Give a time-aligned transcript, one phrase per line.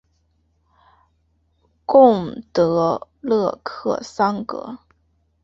[1.85, 4.79] 贡德勒克桑格。